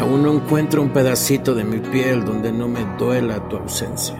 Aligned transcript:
Aún 0.00 0.22
no 0.22 0.32
encuentro 0.32 0.80
un 0.80 0.88
pedacito 0.88 1.54
de 1.54 1.62
mi 1.62 1.76
piel 1.76 2.24
donde 2.24 2.50
no 2.50 2.68
me 2.68 2.80
duela 2.98 3.46
tu 3.50 3.58
ausencia. 3.58 4.16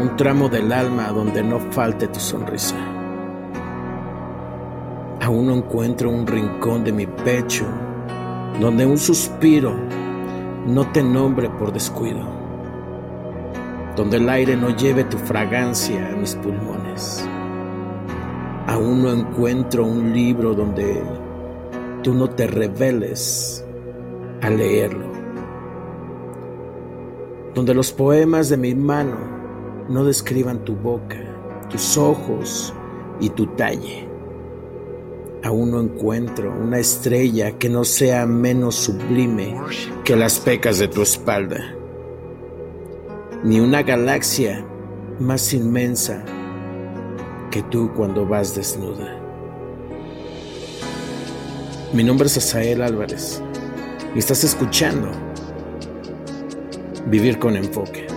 Un 0.00 0.16
tramo 0.16 0.48
del 0.48 0.72
alma 0.72 1.08
donde 1.08 1.42
no 1.42 1.58
falte 1.70 2.08
tu 2.08 2.18
sonrisa. 2.18 2.76
Aún 5.20 5.48
no 5.48 5.54
encuentro 5.54 6.08
un 6.08 6.26
rincón 6.26 6.82
de 6.82 6.92
mi 6.92 7.06
pecho 7.06 7.66
donde 8.58 8.86
un 8.86 8.96
suspiro 8.96 9.76
no 10.66 10.90
te 10.90 11.02
nombre 11.02 11.50
por 11.50 11.74
descuido. 11.74 12.26
Donde 13.96 14.16
el 14.16 14.30
aire 14.30 14.56
no 14.56 14.70
lleve 14.70 15.04
tu 15.04 15.18
fragancia 15.18 16.08
a 16.08 16.16
mis 16.16 16.34
pulmones. 16.36 17.28
Aún 18.66 19.02
no 19.02 19.12
encuentro 19.12 19.84
un 19.84 20.14
libro 20.14 20.54
donde 20.54 21.02
tú 22.02 22.14
no 22.14 22.28
te 22.30 22.46
reveles 22.46 23.64
a 24.40 24.50
leerlo. 24.50 25.06
Donde 27.54 27.74
los 27.74 27.92
poemas 27.92 28.48
de 28.48 28.56
mi 28.56 28.74
mano 28.74 29.16
no 29.88 30.04
describan 30.04 30.64
tu 30.64 30.74
boca, 30.74 31.20
tus 31.70 31.96
ojos 31.96 32.74
y 33.20 33.30
tu 33.30 33.46
talle. 33.46 34.08
Aún 35.44 35.72
no 35.72 35.80
encuentro 35.80 36.52
una 36.52 36.78
estrella 36.78 37.58
que 37.58 37.68
no 37.68 37.84
sea 37.84 38.26
menos 38.26 38.76
sublime 38.76 39.56
que 40.04 40.16
las 40.16 40.38
pecas 40.38 40.78
de 40.78 40.88
tu 40.88 41.02
espalda, 41.02 41.74
ni 43.42 43.60
una 43.60 43.82
galaxia 43.82 44.64
más 45.18 45.52
inmensa 45.52 46.24
que 47.50 47.62
tú 47.64 47.90
cuando 47.94 48.26
vas 48.26 48.54
desnuda. 48.54 49.18
Mi 51.92 52.02
nombre 52.02 52.26
es 52.26 52.38
Asael 52.38 52.80
Álvarez 52.80 53.42
y 54.14 54.18
estás 54.18 54.44
escuchando 54.44 55.10
Vivir 57.08 57.38
con 57.38 57.54
Enfoque. 57.54 58.11